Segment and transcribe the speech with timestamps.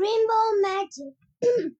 [0.00, 1.14] Rainbow Magic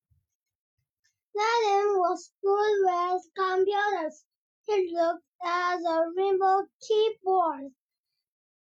[1.37, 4.25] Aladdin was good with computers.
[4.67, 7.73] He looked at the rainbow keyboard.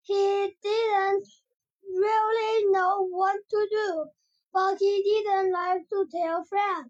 [0.03, 1.29] He didn't
[1.85, 4.07] really know what to do,
[4.53, 6.87] but he didn't like to tell Fred.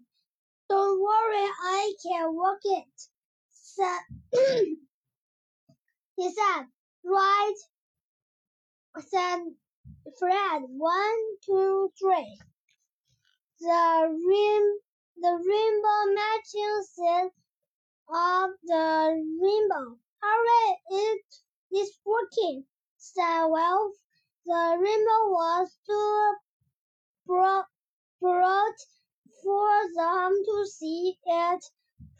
[0.69, 3.01] Don't worry, I can work it,
[3.51, 4.01] said
[6.17, 6.65] he said.
[7.03, 7.55] Right,
[8.99, 9.39] said
[10.19, 10.63] Fred.
[10.67, 12.39] One, two, three.
[13.61, 14.79] The rim,
[15.17, 17.31] the rainbow matching set
[18.09, 19.97] of the rainbow.
[20.21, 21.25] Hurry, it
[21.71, 22.65] is working,
[22.97, 23.95] said Wolf.
[24.45, 26.35] The rainbow was too
[27.25, 27.65] broad,
[28.19, 28.73] broad
[29.43, 31.65] for them to see it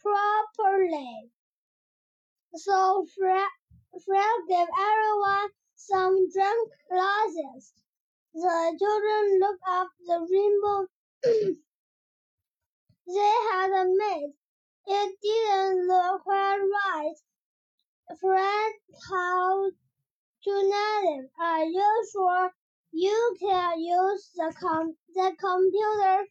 [0.01, 1.31] properly.
[2.55, 3.49] So Fred,
[4.05, 6.57] Fred gave everyone some drum
[6.89, 7.73] glasses.
[8.33, 10.87] The children looked up the rainbow
[11.23, 11.55] they
[13.51, 14.33] had made.
[14.87, 17.15] It didn't look quite right.
[18.19, 18.73] Fred
[19.09, 19.73] told
[20.43, 22.51] to Nathan, Are you sure
[22.91, 26.25] you can use the com the computer?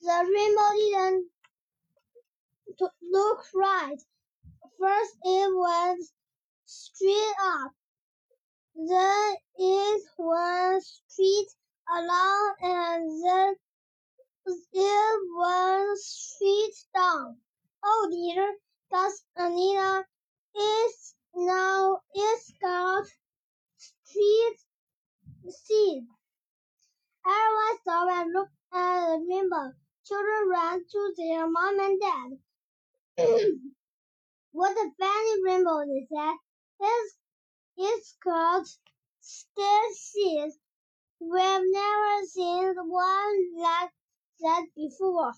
[0.00, 1.30] The rainbow didn't
[3.12, 3.98] look right.
[4.78, 6.04] First it went
[6.64, 7.72] straight up.
[8.74, 11.48] Then it went straight
[11.96, 13.54] along and then
[14.72, 17.36] it went straight down.
[17.84, 18.54] Oh dear,
[18.90, 20.04] gasped Anita.
[20.54, 23.04] It's now it's got
[23.76, 24.58] straight
[25.50, 26.04] seed.
[27.26, 29.72] Everyone stopped and looked at the rainbow.
[30.06, 32.38] Children ran to their mom and dad.
[34.52, 36.34] what a funny rainbow, they said.
[36.80, 37.16] It's,
[37.76, 38.66] it's got.
[41.20, 43.90] We've never seen one like
[44.40, 45.32] that before.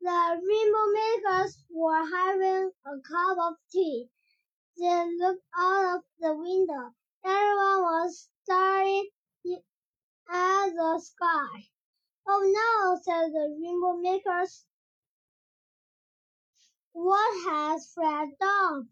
[0.00, 4.08] The rainbow makers were having a cup of tea.
[4.78, 6.94] They looked out of the window.
[7.24, 9.08] Everyone was staring
[10.30, 11.75] at the sky.
[12.38, 14.66] Oh no, said the rainbow makers.
[16.92, 18.90] What has Fred done?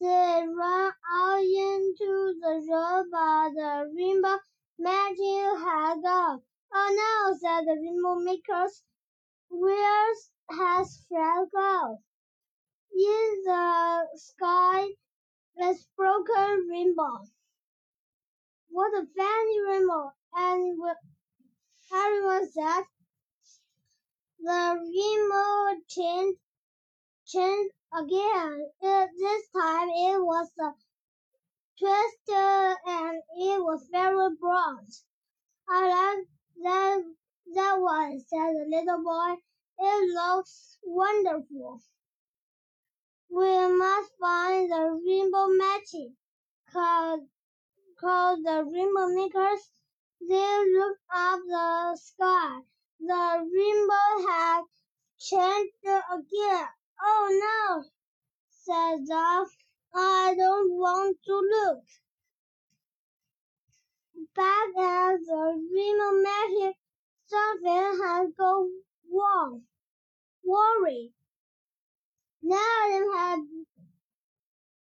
[0.00, 4.38] They ran out into the road, but the rainbow
[4.78, 6.40] magic had gone.
[6.72, 8.82] Oh no, said the rainbow makers.
[9.50, 10.14] Where
[10.50, 11.98] has Fred gone?
[12.90, 14.88] In the sky,
[15.68, 17.18] is broken rainbow.
[18.70, 20.12] What a funny rainbow!
[22.60, 22.84] Said
[24.38, 26.40] the rainbow changed,
[27.26, 28.66] changed again.
[28.82, 30.74] It, this time it was a
[31.78, 34.84] twisted and it was very broad.
[35.70, 36.26] I like
[36.62, 37.14] that,
[37.54, 39.36] that one, said the little boy.
[39.78, 41.80] It looks wonderful.
[43.30, 46.12] We must find the rainbow magic,
[46.70, 47.26] called,
[47.98, 49.70] called the rainbow makers.
[50.28, 52.60] They looked up the sky.
[53.00, 54.62] The rainbow had
[55.18, 56.68] changed again.
[57.02, 57.84] Oh no,
[58.50, 59.48] said Duck.
[59.94, 61.84] I don't want to look.
[64.36, 66.76] Back at the rainbow magic,
[67.26, 68.70] something had gone
[69.12, 69.62] wrong.
[70.44, 71.12] Worry.
[72.42, 72.58] Now
[73.16, 73.40] had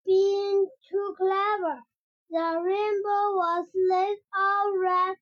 [0.05, 1.83] been too clever.
[2.31, 5.17] The rainbow was lit all red.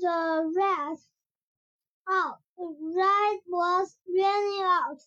[0.00, 0.96] The red
[2.08, 2.38] out.
[2.56, 5.00] The red was raining out.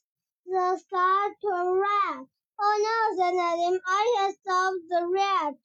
[0.46, 2.28] The sky turned red.
[2.60, 3.80] Oh no, said Nadim.
[3.84, 5.56] I can stop the red.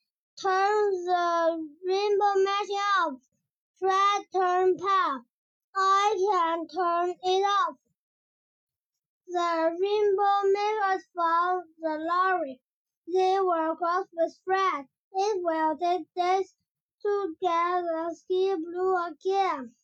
[0.41, 3.21] Turn the rainbow magic off.
[3.79, 5.27] Fred turned pale.
[5.77, 7.77] I can turn it off.
[9.29, 12.59] The rainbow makers found the lorry.
[13.07, 14.87] They were cross with Fred.
[15.19, 15.75] It will
[17.01, 19.75] to get the sky blue again.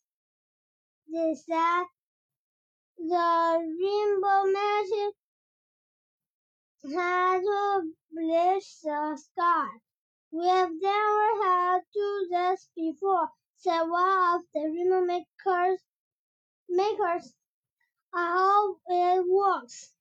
[1.11, 1.85] They said
[2.99, 5.15] the rainbow magic
[6.95, 9.69] had to bleach the sky.
[10.33, 15.81] We've never had to do this before, said one of the rainbow makers.
[16.69, 17.33] Makers,
[18.13, 19.93] I hope it works.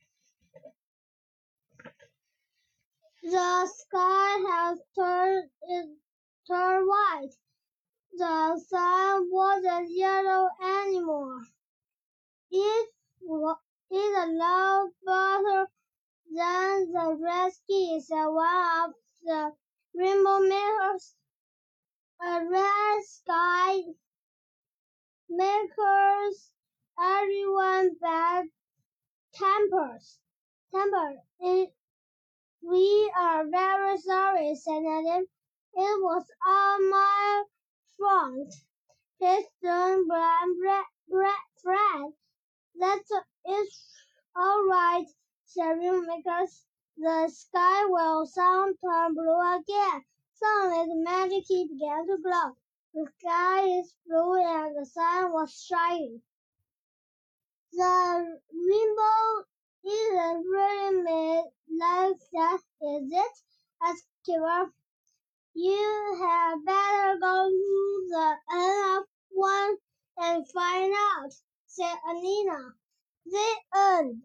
[3.23, 5.50] The sky has turned
[6.47, 7.31] turned white.
[8.13, 11.41] The sun wasn't yellow anymore.
[12.51, 12.89] It
[13.91, 15.68] is a lot better
[16.33, 18.94] than the red skies said one of
[19.24, 19.53] the
[19.94, 21.15] rainbow makers.
[22.21, 23.81] A red sky
[25.29, 26.51] makes
[27.00, 28.45] everyone bad
[29.33, 30.19] tempers.
[30.74, 31.15] Temper.
[31.39, 31.74] It,
[32.62, 35.25] we are very sorry, said Adam.
[35.74, 37.44] It was all my
[37.98, 38.54] fault.
[39.19, 40.58] Please don't blame
[41.62, 42.13] Fred.
[42.80, 43.04] That
[43.50, 43.86] is
[44.36, 45.06] all right,
[45.46, 46.66] said because
[46.98, 50.04] the sky will turn blue again.
[50.34, 52.56] Suddenly the magic key began to glow.
[52.94, 56.22] The sky is blue and the sun was shining.
[57.74, 59.46] The rainbow
[59.86, 61.44] isn't really made
[61.80, 63.38] like that, is it?
[63.83, 64.69] asked Kira.
[65.54, 69.78] You had better go to the end of one
[70.18, 71.31] and find out,
[71.68, 72.74] said Anneena.
[73.25, 74.19] The end.